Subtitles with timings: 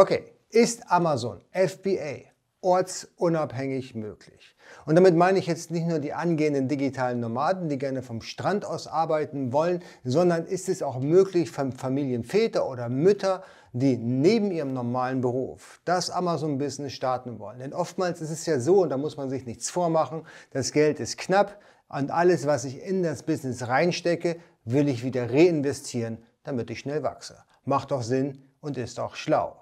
[0.00, 4.54] Okay, ist Amazon FBA ortsunabhängig möglich?
[4.86, 8.64] Und damit meine ich jetzt nicht nur die angehenden digitalen Nomaden, die gerne vom Strand
[8.64, 13.42] aus arbeiten wollen, sondern ist es auch möglich für Familienväter oder Mütter,
[13.72, 17.58] die neben ihrem normalen Beruf das Amazon-Business starten wollen.
[17.58, 21.00] Denn oftmals ist es ja so, und da muss man sich nichts vormachen, das Geld
[21.00, 21.58] ist knapp
[21.88, 27.02] und alles, was ich in das Business reinstecke, will ich wieder reinvestieren, damit ich schnell
[27.02, 27.38] wachse.
[27.64, 29.56] Macht doch Sinn und ist auch schlau.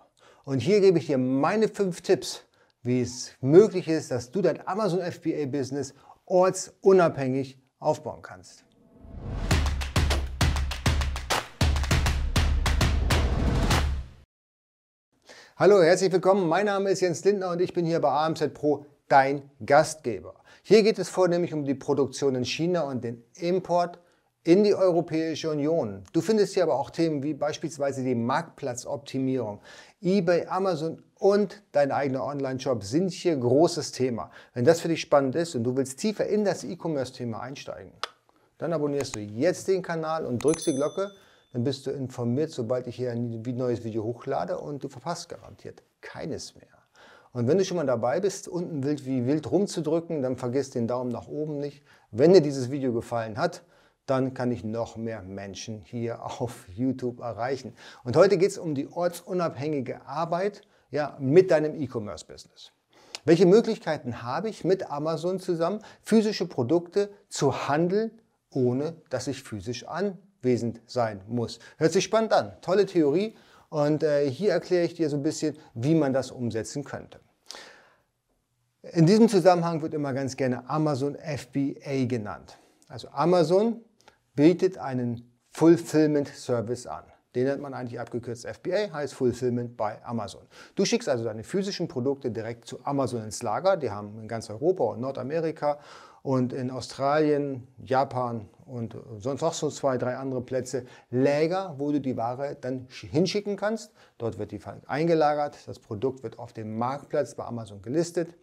[0.49, 2.45] Und hier gebe ich dir meine fünf Tipps,
[2.85, 5.93] wie es möglich ist, dass du dein Amazon FBA Business
[6.25, 8.65] ortsunabhängig aufbauen kannst.
[15.57, 16.49] Hallo, herzlich willkommen.
[16.49, 20.37] Mein Name ist Jens Lindner und ich bin hier bei AMZ Pro, dein Gastgeber.
[20.63, 23.99] Hier geht es vornehmlich um die Produktion in China und den Import
[24.47, 26.05] in die Europäische Union.
[26.13, 29.61] Du findest hier aber auch Themen wie beispielsweise die Marktplatzoptimierung.
[30.01, 34.31] eBay, Amazon und dein eigener Online-Shop sind hier großes Thema.
[34.55, 37.91] Wenn das für dich spannend ist und du willst tiefer in das E-Commerce-Thema einsteigen,
[38.59, 41.11] dann abonnierst du jetzt den Kanal und drückst die Glocke.
[41.53, 45.83] Dann bist du informiert, sobald ich hier ein neues Video hochlade und du verpasst garantiert
[46.01, 46.69] keines mehr.
[47.33, 50.87] Und wenn du schon mal dabei bist, unten wild wie wild rumzudrücken, dann vergiss den
[50.87, 51.83] Daumen nach oben nicht.
[52.13, 53.65] Wenn dir dieses Video gefallen hat,
[54.07, 57.75] dann kann ich noch mehr Menschen hier auf YouTube erreichen.
[58.05, 62.73] Und heute geht es um die ortsunabhängige Arbeit ja, mit deinem E-Commerce-Business.
[63.25, 68.13] Welche Möglichkeiten habe ich mit Amazon zusammen, physische Produkte zu handeln,
[68.51, 71.59] ohne dass ich physisch anwesend sein muss?
[71.77, 72.53] Hört sich spannend an.
[72.61, 73.35] Tolle Theorie.
[73.69, 77.19] Und äh, hier erkläre ich dir so ein bisschen, wie man das umsetzen könnte.
[78.93, 82.57] In diesem Zusammenhang wird immer ganz gerne Amazon FBA genannt.
[82.87, 83.81] Also Amazon
[84.37, 87.05] bietet einen Fulfillment Service an.
[87.35, 90.43] Den nennt man eigentlich abgekürzt FBA, heißt Fulfillment bei Amazon.
[90.75, 93.77] Du schickst also deine physischen Produkte direkt zu Amazon ins Lager.
[93.77, 95.79] Die haben in ganz Europa und Nordamerika
[96.23, 102.01] und in Australien, Japan und sonst auch so zwei, drei andere Plätze Läger, wo du
[102.01, 103.93] die Ware dann hinschicken kannst.
[104.17, 105.59] Dort wird die eingelagert.
[105.67, 108.35] Das Produkt wird auf dem Marktplatz bei Amazon gelistet.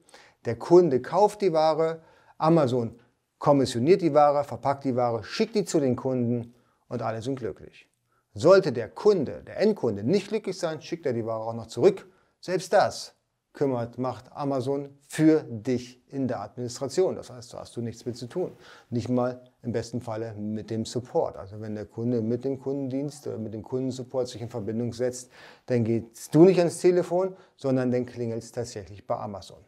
[0.46, 2.02] Der Kunde kauft die Ware.
[2.38, 3.00] Amazon
[3.44, 6.54] kommissioniert die Ware, verpackt die Ware, schickt die zu den Kunden
[6.88, 7.90] und alle sind glücklich.
[8.34, 12.08] Sollte der Kunde, der Endkunde nicht glücklich sein, schickt er die Ware auch noch zurück.
[12.40, 13.16] Selbst das
[13.52, 17.18] kümmert, macht Amazon für dich in der Administration.
[17.18, 18.53] Das heißt, da hast du nichts mit zu tun.
[18.90, 21.36] Nicht mal im besten Falle mit dem Support.
[21.36, 25.30] Also wenn der Kunde mit dem Kundendienst oder mit dem Kundensupport sich in Verbindung setzt,
[25.66, 29.59] dann gehst du nicht ans Telefon, sondern dann klingelt es tatsächlich bei Amazon.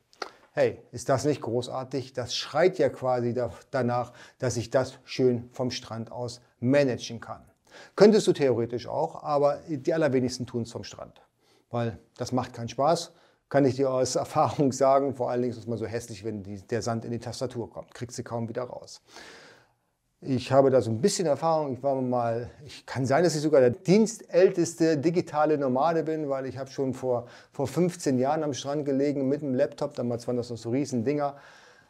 [0.58, 2.14] Hey, ist das nicht großartig?
[2.14, 3.36] Das schreit ja quasi
[3.72, 7.44] danach, dass ich das schön vom Strand aus managen kann.
[7.98, 11.22] Könntest du theoretisch auch, aber die allerwenigsten tun es vom Strand,
[11.72, 13.12] weil das macht keinen Spaß.
[13.50, 16.42] Kann ich dir aus Erfahrung sagen, vor allen Dingen ist es mal so hässlich, wenn
[16.42, 19.02] die, der Sand in die Tastatur kommt, kriegst du kaum wieder raus.
[20.28, 21.74] Ich habe da so ein bisschen Erfahrung.
[21.74, 26.48] Ich war mal, ich kann sein, dass ich sogar der dienstälteste digitale Nomade bin, weil
[26.48, 29.94] ich habe schon vor, vor 15 Jahren am Strand gelegen mit dem Laptop.
[29.94, 31.36] Damals waren das noch so riesen Dinger.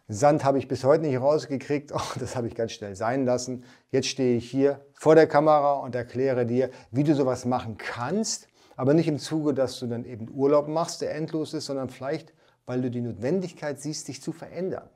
[0.09, 1.91] Sand habe ich bis heute nicht rausgekriegt.
[1.95, 3.63] Oh, das habe ich ganz schnell sein lassen.
[3.89, 8.49] Jetzt stehe ich hier vor der Kamera und erkläre dir, wie du sowas machen kannst.
[8.75, 12.33] Aber nicht im Zuge, dass du dann eben Urlaub machst, der endlos ist, sondern vielleicht,
[12.65, 14.89] weil du die Notwendigkeit siehst, dich zu verändern.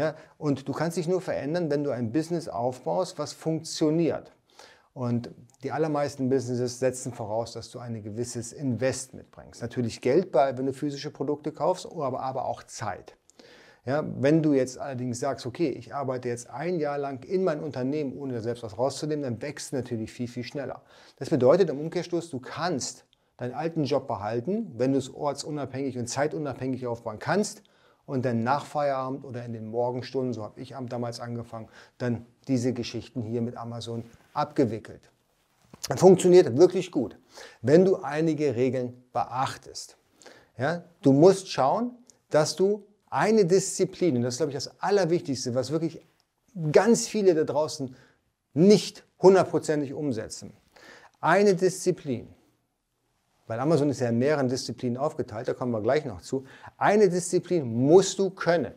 [0.00, 4.32] Ja, und du kannst dich nur verändern, wenn du ein Business aufbaust, was funktioniert.
[4.94, 5.30] Und
[5.62, 9.60] die allermeisten Businesses setzen voraus, dass du ein gewisses Invest mitbringst.
[9.60, 13.14] Natürlich Geld, bei, wenn du physische Produkte kaufst, aber, aber auch Zeit.
[13.84, 17.60] Ja, wenn du jetzt allerdings sagst, okay, ich arbeite jetzt ein Jahr lang in mein
[17.60, 20.80] Unternehmen, ohne selbst was rauszunehmen, dann wächst du natürlich viel, viel schneller.
[21.18, 23.04] Das bedeutet im Umkehrschluss, du kannst
[23.36, 27.64] deinen alten Job behalten, wenn du es ortsunabhängig und zeitunabhängig aufbauen kannst
[28.10, 32.72] und dann nach Feierabend oder in den Morgenstunden, so habe ich damals angefangen, dann diese
[32.72, 34.04] Geschichten hier mit Amazon
[34.34, 35.00] abgewickelt.
[35.96, 37.16] Funktioniert wirklich gut,
[37.62, 39.96] wenn du einige Regeln beachtest.
[40.58, 41.92] Ja, du musst schauen,
[42.30, 46.04] dass du eine Disziplin, und das ist, glaube ich, das Allerwichtigste, was wirklich
[46.72, 47.94] ganz viele da draußen
[48.54, 50.52] nicht hundertprozentig umsetzen.
[51.20, 52.28] Eine Disziplin
[53.50, 56.44] weil Amazon ist ja in mehreren Disziplinen aufgeteilt, da kommen wir gleich noch zu.
[56.76, 58.72] Eine Disziplin musst du können.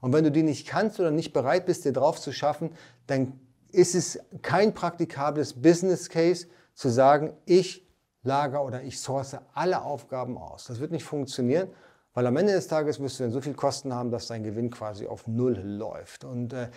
[0.00, 2.70] Und wenn du die nicht kannst oder nicht bereit bist, dir drauf zu schaffen,
[3.06, 3.38] dann
[3.70, 7.86] ist es kein praktikables Business Case zu sagen, ich
[8.24, 10.64] lager oder ich source alle Aufgaben aus.
[10.64, 11.68] Das wird nicht funktionieren,
[12.12, 14.70] weil am Ende des Tages wirst du dann so viel Kosten haben, dass dein Gewinn
[14.70, 16.24] quasi auf Null läuft.
[16.24, 16.70] Und äh,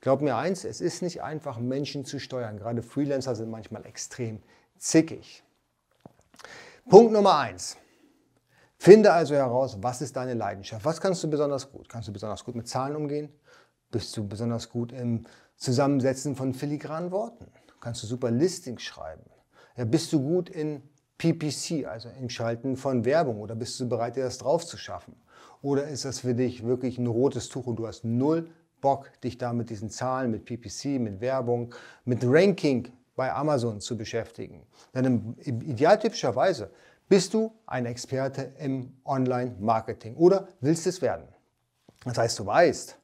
[0.00, 2.58] glaub mir eins, es ist nicht einfach, Menschen zu steuern.
[2.58, 4.40] Gerade Freelancer sind manchmal extrem
[4.78, 5.42] zickig.
[6.88, 7.76] Punkt Nummer eins.
[8.76, 10.84] Finde also heraus, was ist deine Leidenschaft?
[10.84, 11.88] Was kannst du besonders gut?
[11.88, 13.30] Kannst du besonders gut mit Zahlen umgehen?
[13.92, 15.24] Bist du besonders gut im
[15.56, 17.46] Zusammensetzen von filigranen Worten?
[17.80, 19.22] Kannst du super Listings schreiben?
[19.76, 20.82] Ja, bist du gut in
[21.18, 23.40] PPC, also im Schalten von Werbung?
[23.40, 25.14] Oder bist du bereit, dir das drauf zu schaffen?
[25.62, 28.50] Oder ist das für dich wirklich ein rotes Tuch und du hast null
[28.80, 31.72] Bock, dich da mit diesen Zahlen, mit PPC, mit Werbung,
[32.04, 34.66] mit Ranking bei Amazon zu beschäftigen?
[34.94, 36.70] Denn idealtypischerweise
[37.08, 41.28] bist du ein Experte im Online-Marketing oder willst es werden?
[42.04, 42.98] Das heißt, du weißt,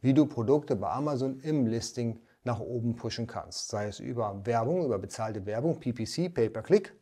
[0.00, 3.68] wie du Produkte bei Amazon im Listing nach oben pushen kannst.
[3.68, 6.92] Sei es über Werbung, über bezahlte Werbung, PPC, Pay-per-Click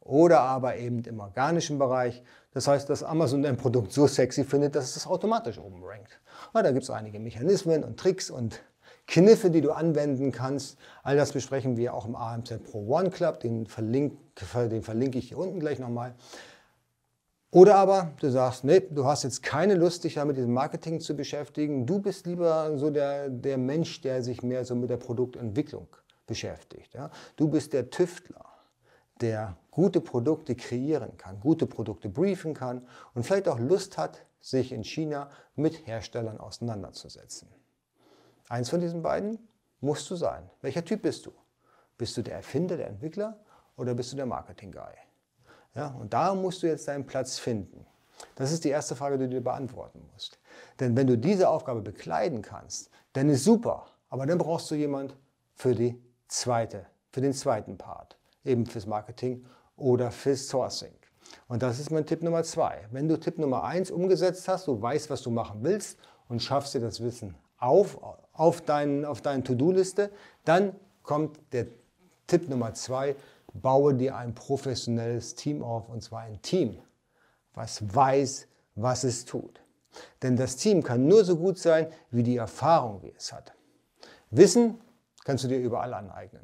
[0.00, 2.22] oder aber eben im organischen Bereich.
[2.52, 6.20] Das heißt, dass Amazon dein Produkt so sexy findet, dass es automatisch oben rankt.
[6.54, 8.60] Ja, da gibt es einige Mechanismen und Tricks und
[9.06, 10.78] Kniffe, die du anwenden kannst.
[11.02, 13.40] All das besprechen wir auch im AMZ Pro One Club.
[13.40, 14.16] Den verlinke,
[14.68, 16.14] den verlinke ich hier unten gleich nochmal.
[17.50, 21.00] Oder aber du sagst, nee, du hast jetzt keine Lust, dich ja mit diesem Marketing
[21.00, 21.86] zu beschäftigen.
[21.86, 25.86] Du bist lieber so der, der Mensch, der sich mehr so mit der Produktentwicklung
[26.26, 26.94] beschäftigt.
[26.94, 27.10] Ja?
[27.36, 28.44] Du bist der Tüftler,
[29.20, 34.72] der gute Produkte kreieren kann, gute Produkte briefen kann und vielleicht auch Lust hat, sich
[34.72, 37.48] in China mit Herstellern auseinanderzusetzen.
[38.48, 39.38] Eins von diesen beiden
[39.80, 40.50] musst du sein.
[40.60, 41.32] Welcher Typ bist du?
[41.96, 43.38] Bist du der Erfinder, der Entwickler
[43.76, 44.94] oder bist du der Marketing-Guy?
[45.74, 47.86] Ja, und da musst du jetzt deinen Platz finden.
[48.36, 50.38] Das ist die erste Frage, die du dir beantworten musst.
[50.78, 53.86] Denn wenn du diese Aufgabe bekleiden kannst, dann ist super.
[54.08, 55.16] Aber dann brauchst du jemand
[55.54, 59.44] für die zweite, für den zweiten Part, eben fürs Marketing
[59.76, 60.94] oder fürs Sourcing.
[61.48, 62.86] Und das ist mein Tipp Nummer zwei.
[62.90, 65.98] Wenn du Tipp Nummer eins umgesetzt hast, du weißt, was du machen willst
[66.28, 67.98] und schaffst dir das Wissen auf,
[68.34, 70.10] auf, dein, auf deine To-Do-Liste.
[70.44, 71.66] Dann kommt der
[72.26, 73.16] Tipp Nummer zwei,
[73.54, 76.78] baue dir ein professionelles Team auf, und zwar ein Team,
[77.54, 79.60] was weiß, was es tut.
[80.22, 83.52] Denn das Team kann nur so gut sein, wie die Erfahrung, wie es hat.
[84.30, 84.80] Wissen
[85.24, 86.42] kannst du dir überall aneignen.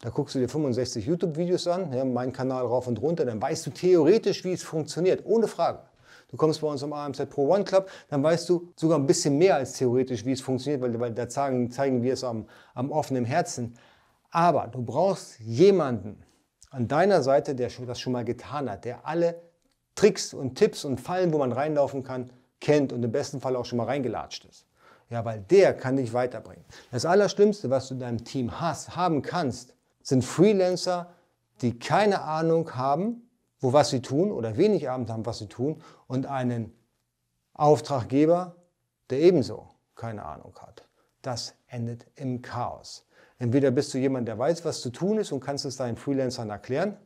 [0.00, 3.66] Da guckst du dir 65 YouTube-Videos an, ja, meinen Kanal rauf und runter, dann weißt
[3.66, 5.80] du theoretisch, wie es funktioniert, ohne Frage.
[6.28, 9.38] Du kommst bei uns im AMZ Pro One Club, dann weißt du sogar ein bisschen
[9.38, 12.90] mehr als theoretisch, wie es funktioniert, weil, weil da zeigen, zeigen wir es am, am
[12.90, 13.76] offenen Herzen.
[14.30, 16.22] Aber du brauchst jemanden
[16.70, 19.40] an deiner Seite, der das schon mal getan hat, der alle
[19.94, 22.30] Tricks und Tipps und Fallen, wo man reinlaufen kann,
[22.60, 24.66] kennt und im besten Fall auch schon mal reingelatscht ist.
[25.08, 26.64] Ja, weil der kann dich weiterbringen.
[26.90, 31.12] Das Allerschlimmste, was du in deinem Team hast, haben kannst, sind Freelancer,
[31.62, 33.25] die keine Ahnung haben,
[33.60, 36.72] wo was sie tun oder wenig Abend haben, was sie tun und einen
[37.54, 38.56] Auftraggeber,
[39.10, 40.88] der ebenso keine Ahnung hat.
[41.22, 43.06] Das endet im Chaos.
[43.38, 46.50] Entweder bist du jemand, der weiß, was zu tun ist und kannst es deinen Freelancern
[46.50, 46.96] erklären.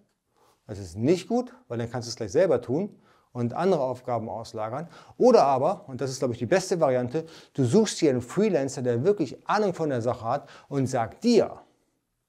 [0.67, 3.01] Das ist nicht gut, weil dann kannst du es gleich selber tun
[3.33, 4.89] und andere Aufgaben auslagern.
[5.17, 8.83] Oder aber, und das ist, glaube ich, die beste Variante, du suchst dir einen Freelancer,
[8.83, 11.61] der wirklich Ahnung von der Sache hat und sagt dir,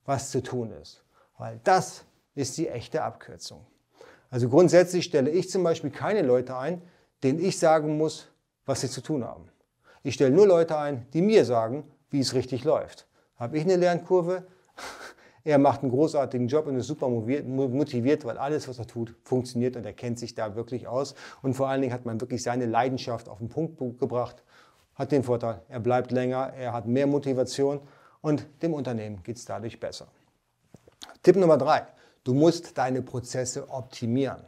[0.05, 1.03] was zu tun ist.
[1.37, 2.03] Weil das
[2.33, 3.65] ist die echte Abkürzung.
[4.31, 6.81] Also grundsätzlich stelle ich zum Beispiel keine Leute ein,
[7.21, 8.27] denen ich sagen muss,
[8.65, 9.49] was sie zu tun haben.
[10.03, 13.07] Ich stelle nur Leute ein, die mir sagen, wie es richtig läuft.
[13.35, 14.47] Habe ich eine Lernkurve?
[15.43, 19.75] Er macht einen großartigen Job und ist super motiviert, weil alles, was er tut, funktioniert
[19.75, 21.15] und er kennt sich da wirklich aus.
[21.41, 24.43] Und vor allen Dingen hat man wirklich seine Leidenschaft auf den Punkt gebracht.
[24.93, 27.79] Hat den Vorteil, er bleibt länger, er hat mehr Motivation
[28.21, 30.09] und dem Unternehmen geht es dadurch besser.
[31.23, 31.87] Tipp Nummer drei.
[32.23, 34.43] Du musst deine Prozesse optimieren.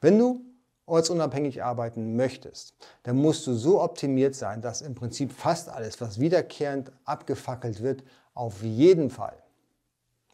[0.00, 0.44] Wenn du
[0.86, 6.18] ortsunabhängig arbeiten möchtest, dann musst du so optimiert sein, dass im Prinzip fast alles, was
[6.18, 8.02] wiederkehrend abgefackelt wird,
[8.34, 9.42] auf jeden Fall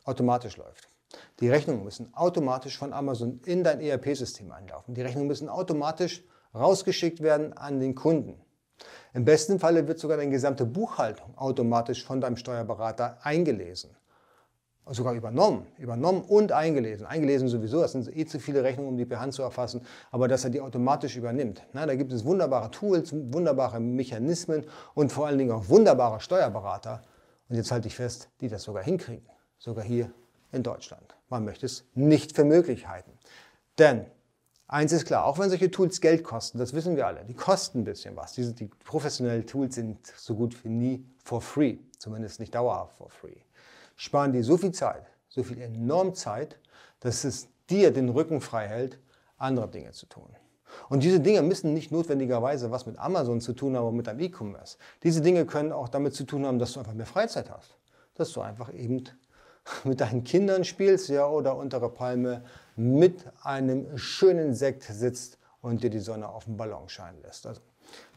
[0.05, 0.89] automatisch läuft.
[1.41, 4.95] Die Rechnungen müssen automatisch von Amazon in dein ERP-System einlaufen.
[4.95, 6.25] Die Rechnungen müssen automatisch
[6.55, 8.41] rausgeschickt werden an den Kunden.
[9.15, 13.95] Im besten Falle wird sogar deine gesamte Buchhaltung automatisch von deinem Steuerberater eingelesen
[14.91, 17.07] sogar übernommen, übernommen und eingelesen.
[17.07, 20.27] Eingelesen sowieso, das sind eh zu viele Rechnungen, um die per Hand zu erfassen, aber
[20.29, 21.63] dass er die automatisch übernimmt.
[21.73, 27.03] Na, da gibt es wunderbare Tools, wunderbare Mechanismen und vor allen Dingen auch wunderbare Steuerberater.
[27.49, 30.11] Und jetzt halte ich fest, die das sogar hinkriegen, sogar hier
[30.51, 31.15] in Deutschland.
[31.29, 33.13] Man möchte es nicht für möglich halten.
[33.79, 34.07] Denn
[34.67, 37.81] eins ist klar, auch wenn solche Tools Geld kosten, das wissen wir alle, die kosten
[37.81, 38.33] ein bisschen was.
[38.33, 43.09] Diese, die professionellen Tools sind so gut wie nie for free, zumindest nicht dauerhaft for
[43.09, 43.37] free
[43.97, 46.59] sparen dir so viel Zeit, so viel enorm Zeit,
[47.01, 48.99] dass es dir den Rücken frei hält,
[49.39, 50.29] andere Dinge zu tun.
[50.89, 54.21] Und diese Dinge müssen nicht notwendigerweise was mit Amazon zu tun haben, aber mit einem
[54.21, 54.79] E-Commerce.
[55.03, 57.77] Diese Dinge können auch damit zu tun haben, dass du einfach mehr Freizeit hast.
[58.15, 59.05] Dass du einfach eben
[59.85, 62.45] mit deinen Kindern spielst, ja, oder unter der Palme
[62.77, 67.47] mit einem schönen Sekt sitzt und dir die Sonne auf den Ballon scheinen lässt.
[67.47, 67.61] Also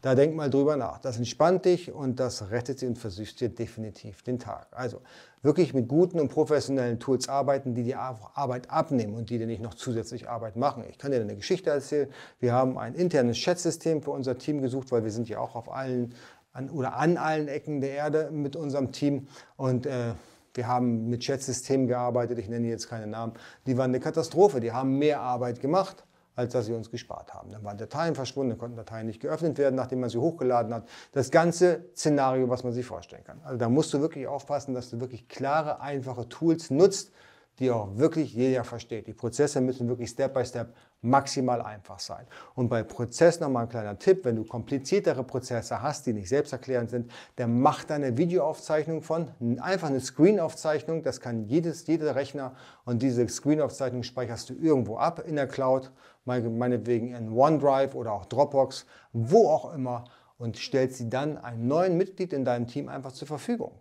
[0.02, 1.00] da denk mal drüber nach.
[1.00, 4.68] Das entspannt dich und das rettet dir und versüßt dir definitiv den Tag.
[4.72, 5.02] Also
[5.42, 9.62] wirklich mit guten und professionellen Tools arbeiten, die dir Arbeit abnehmen und die dir nicht
[9.62, 10.84] noch zusätzlich Arbeit machen.
[10.90, 12.10] Ich kann dir eine Geschichte erzählen.
[12.40, 15.72] Wir haben ein internes Chatsystem für unser Team gesucht, weil wir sind ja auch auf
[15.72, 16.14] allen
[16.56, 19.28] an, oder an allen Ecken der Erde mit unserem Team
[19.58, 20.14] und äh,
[20.54, 23.34] wir haben mit Chatsystemen gearbeitet, ich nenne jetzt keine Namen,
[23.68, 26.06] die waren eine Katastrophe, die haben mehr Arbeit gemacht
[26.36, 27.52] als dass sie uns gespart haben.
[27.52, 30.88] Dann waren Dateien verschwunden, konnten Dateien nicht geöffnet werden, nachdem man sie hochgeladen hat.
[31.12, 33.42] Das ganze Szenario, was man sich vorstellen kann.
[33.44, 37.12] Also da musst du wirklich aufpassen, dass du wirklich klare, einfache Tools nutzt,
[37.60, 39.08] die auch wirklich jeder versteht.
[39.08, 40.74] Die Prozesse müssen wirklich Step by Step
[41.06, 42.26] maximal einfach sein.
[42.56, 46.90] Und bei Prozess nochmal ein kleiner Tipp, wenn du kompliziertere Prozesse hast, die nicht selbsterklärend
[46.90, 52.56] sind, dann mach da eine Videoaufzeichnung von, einfach eine Screenaufzeichnung, das kann jedes, jeder Rechner
[52.84, 55.92] und diese Screenaufzeichnung speicherst du irgendwo ab in der Cloud,
[56.26, 60.06] meinetwegen in OneDrive oder auch Dropbox, wo auch immer
[60.38, 63.72] und stellst sie dann einem neuen Mitglied in deinem Team einfach zur Verfügung.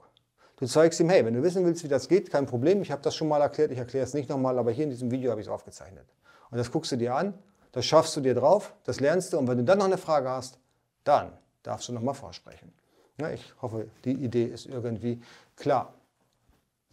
[0.56, 3.02] Du zeigst ihm, hey, wenn du wissen willst, wie das geht, kein Problem, ich habe
[3.02, 5.40] das schon mal erklärt, ich erkläre es nicht nochmal, aber hier in diesem Video habe
[5.40, 6.06] ich es aufgezeichnet.
[6.54, 7.34] Und das guckst du dir an,
[7.72, 10.30] das schaffst du dir drauf, das lernst du und wenn du dann noch eine Frage
[10.30, 10.60] hast,
[11.02, 11.32] dann
[11.64, 12.72] darfst du nochmal vorsprechen.
[13.20, 15.20] Ja, ich hoffe, die Idee ist irgendwie
[15.56, 15.94] klar.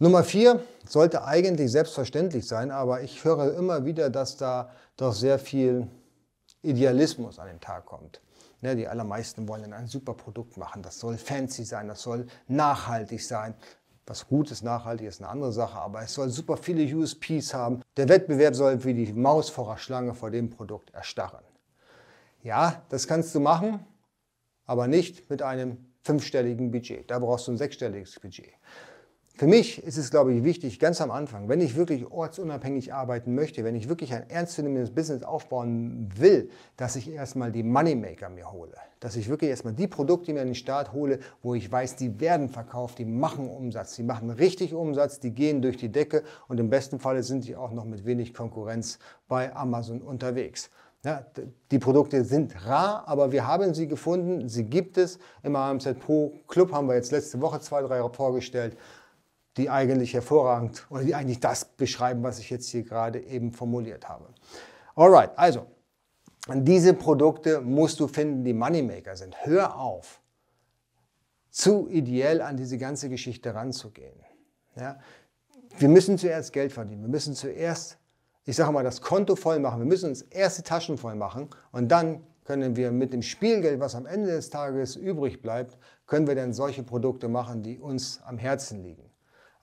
[0.00, 5.38] Nummer vier sollte eigentlich selbstverständlich sein, aber ich höre immer wieder, dass da doch sehr
[5.38, 5.86] viel
[6.62, 8.20] Idealismus an den Tag kommt.
[8.62, 10.82] Ja, die allermeisten wollen ein super Produkt machen.
[10.82, 13.54] Das soll fancy sein, das soll nachhaltig sein.
[14.06, 17.82] Was gut ist, nachhaltig ist eine andere Sache, aber es soll super viele USPs haben.
[17.96, 21.44] Der Wettbewerb soll wie die Maus vor der Schlange vor dem Produkt erstarren.
[22.42, 23.86] Ja, das kannst du machen,
[24.66, 27.08] aber nicht mit einem fünfstelligen Budget.
[27.10, 28.52] Da brauchst du ein sechsstelliges Budget.
[29.34, 33.34] Für mich ist es, glaube ich, wichtig, ganz am Anfang, wenn ich wirklich ortsunabhängig arbeiten
[33.34, 38.52] möchte, wenn ich wirklich ein ernstzunehmendes Business aufbauen will, dass ich erstmal die Moneymaker mir
[38.52, 38.74] hole.
[39.00, 42.20] Dass ich wirklich erstmal die Produkte mir in den Start hole, wo ich weiß, die
[42.20, 46.60] werden verkauft, die machen Umsatz, die machen richtig Umsatz, die gehen durch die Decke und
[46.60, 48.98] im besten Falle sind die auch noch mit wenig Konkurrenz
[49.28, 50.70] bei Amazon unterwegs.
[51.04, 51.26] Ja,
[51.72, 55.18] die Produkte sind rar, aber wir haben sie gefunden, sie gibt es.
[55.42, 58.76] Im AMZ Pro Club haben wir jetzt letzte Woche zwei, drei vorgestellt
[59.56, 64.08] die eigentlich hervorragend oder die eigentlich das beschreiben, was ich jetzt hier gerade eben formuliert
[64.08, 64.26] habe.
[64.94, 65.66] Alright, also
[66.48, 69.36] diese Produkte musst du finden, die Moneymaker sind.
[69.44, 70.20] Hör auf,
[71.50, 74.18] zu ideell an diese ganze Geschichte ranzugehen.
[74.74, 74.98] Ja?
[75.78, 77.02] Wir müssen zuerst Geld verdienen.
[77.02, 77.98] Wir müssen zuerst,
[78.44, 79.80] ich sage mal, das Konto voll machen.
[79.80, 83.78] Wir müssen uns erst die Taschen voll machen und dann können wir mit dem Spielgeld,
[83.78, 88.20] was am Ende des Tages übrig bleibt, können wir dann solche Produkte machen, die uns
[88.24, 89.11] am Herzen liegen.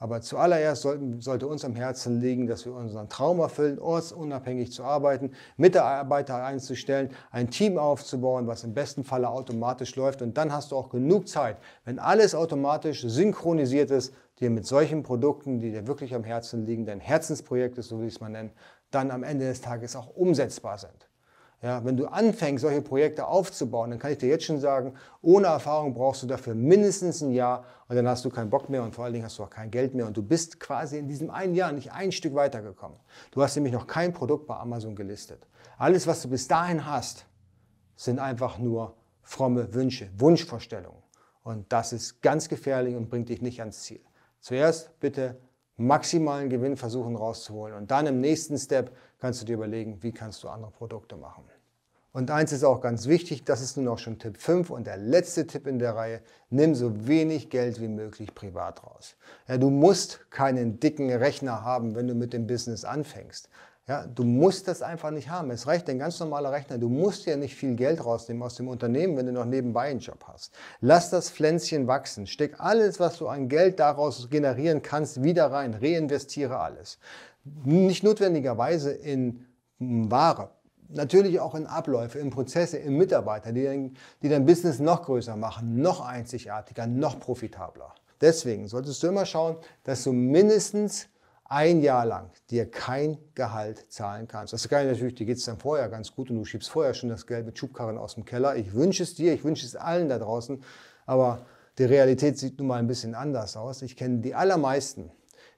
[0.02, 4.86] Aber zuallererst sollten, sollte uns am Herzen liegen, dass wir unseren Traum erfüllen, ortsunabhängig zu
[4.86, 10.22] arbeiten, Mitarbeiter einzustellen, ein Team aufzubauen, was im besten Falle automatisch läuft.
[10.22, 15.04] Und dann hast du auch genug Zeit, wenn alles automatisch synchronisiert ist, dir mit solchen
[15.04, 18.30] Produkten, die dir wirklich am Herzen liegen, dein Herzensprojekt ist, so wie ich es mal
[18.30, 18.52] nenne,
[18.92, 21.09] dann am Ende des Tages auch umsetzbar sind.
[21.62, 25.48] Ja, wenn du anfängst, solche Projekte aufzubauen, dann kann ich dir jetzt schon sagen, ohne
[25.48, 28.96] Erfahrung brauchst du dafür mindestens ein Jahr und dann hast du keinen Bock mehr und
[28.96, 31.30] vor allen Dingen hast du auch kein Geld mehr und du bist quasi in diesem
[31.30, 32.98] einen Jahr nicht ein Stück weitergekommen.
[33.32, 35.48] Du hast nämlich noch kein Produkt bei Amazon gelistet.
[35.78, 37.26] Alles, was du bis dahin hast,
[37.98, 41.04] sind einfach nur fromme Wünsche, Wunschvorstellungen.
[41.44, 44.02] Und das ist ganz gefährlich und bringt dich nicht ans Ziel.
[44.40, 45.38] Zuerst bitte
[45.80, 47.76] maximalen Gewinn versuchen rauszuholen.
[47.76, 51.44] Und dann im nächsten Step kannst du dir überlegen, wie kannst du andere Produkte machen.
[52.12, 54.98] Und eins ist auch ganz wichtig, das ist nun auch schon Tipp 5 und der
[54.98, 59.16] letzte Tipp in der Reihe, nimm so wenig Geld wie möglich privat raus.
[59.48, 63.50] Ja, du musst keinen dicken Rechner haben, wenn du mit dem Business anfängst.
[63.88, 65.50] Ja, du musst das einfach nicht haben.
[65.50, 66.78] Es reicht ein ganz normaler Rechner.
[66.78, 70.00] Du musst ja nicht viel Geld rausnehmen aus dem Unternehmen, wenn du noch nebenbei einen
[70.00, 70.54] Job hast.
[70.80, 72.28] Lass das Pflänzchen wachsen.
[72.28, 75.74] Steck alles, was du an Geld daraus generieren kannst, wieder rein.
[75.74, 77.00] Reinvestiere alles.
[77.44, 79.48] Nicht notwendigerweise in
[79.80, 80.52] Ware.
[80.92, 85.36] Natürlich auch in Abläufe, in Prozesse, in Mitarbeiter, die dein, die dein Business noch größer
[85.36, 87.94] machen, noch einzigartiger, noch profitabler.
[88.22, 91.08] Deswegen solltest du immer schauen, dass du mindestens
[91.46, 94.54] ein Jahr lang dir kein Gehalt zahlen kannst.
[94.54, 97.10] Das geil natürlich, dir geht es dann vorher ganz gut und du schiebst vorher schon
[97.10, 98.56] das Geld mit Schubkarren aus dem Keller.
[98.56, 100.64] Ich wünsche es dir, ich wünsche es allen da draußen,
[101.06, 101.46] aber
[101.78, 103.82] die Realität sieht nun mal ein bisschen anders aus.
[103.82, 105.12] Ich kenne die allermeisten,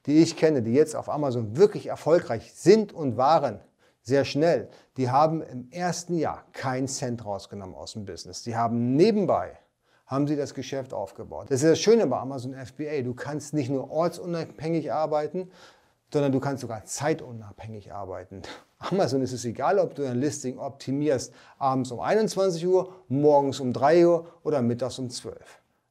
[0.06, 3.60] die ich kenne, die jetzt auf Amazon wirklich erfolgreich sind und waren,
[4.02, 8.42] sehr schnell, die haben im ersten Jahr keinen Cent rausgenommen aus dem Business.
[8.42, 9.58] Die haben nebenbei
[10.12, 11.46] haben sie das Geschäft aufgebaut.
[11.48, 13.00] Das ist das Schöne bei Amazon FBA.
[13.02, 15.50] Du kannst nicht nur ortsunabhängig arbeiten,
[16.12, 18.42] sondern du kannst sogar zeitunabhängig arbeiten.
[18.78, 23.72] Amazon ist es egal, ob du ein Listing optimierst abends um 21 Uhr, morgens um
[23.72, 25.34] 3 Uhr oder mittags um 12.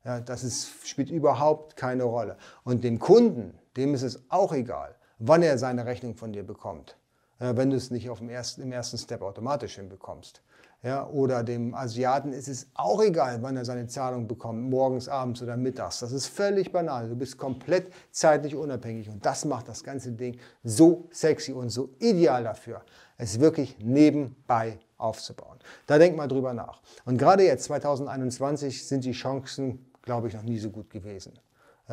[0.06, 2.38] Ja, das ist, spielt überhaupt keine Rolle.
[2.64, 6.96] Und dem Kunden, dem ist es auch egal, wann er seine Rechnung von dir bekommt,
[7.42, 10.42] wenn du es nicht auf dem ersten, im ersten Step automatisch hinbekommst.
[10.84, 15.42] Ja, oder dem Asiaten ist es auch egal, wann er seine Zahlung bekommt, morgens, abends
[15.44, 16.00] oder mittags.
[16.00, 17.08] Das ist völlig banal.
[17.08, 21.90] Du bist komplett zeitlich unabhängig und das macht das ganze Ding so sexy und so
[22.00, 22.82] ideal dafür,
[23.18, 25.60] es wirklich nebenbei aufzubauen.
[25.86, 26.82] Da denk mal drüber nach.
[27.06, 31.34] Und gerade jetzt, 2021, sind die Chancen, glaube ich, noch nie so gut gewesen.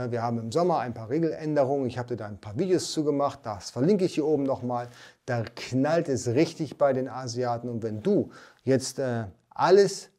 [0.07, 1.87] Wir haben im Sommer ein paar Regeländerungen.
[1.87, 3.41] Ich habe dir da ein paar Videos zugemacht.
[3.43, 4.89] Das verlinke ich hier oben nochmal.
[5.27, 7.69] Da knallt es richtig bei den Asiaten.
[7.69, 8.31] Und wenn du
[8.63, 10.11] jetzt äh, alles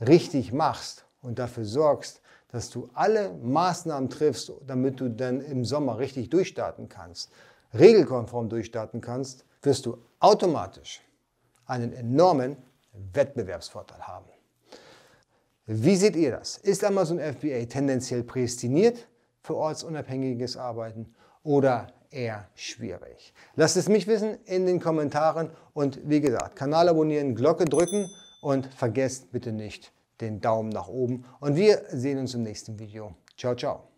[0.00, 5.98] richtig machst und dafür sorgst, dass du alle Maßnahmen triffst, damit du dann im Sommer
[5.98, 7.32] richtig durchstarten kannst,
[7.74, 11.02] regelkonform durchstarten kannst, wirst du automatisch
[11.66, 12.56] einen enormen
[13.12, 14.26] Wettbewerbsvorteil haben.
[15.72, 16.56] Wie seht ihr das?
[16.58, 19.06] Ist Amazon FBA tendenziell prädestiniert
[19.40, 23.32] für ortsunabhängiges Arbeiten oder eher schwierig?
[23.54, 28.10] Lasst es mich wissen in den Kommentaren und wie gesagt, Kanal abonnieren, Glocke drücken
[28.42, 33.14] und vergesst bitte nicht den Daumen nach oben und wir sehen uns im nächsten Video.
[33.36, 33.89] Ciao, ciao.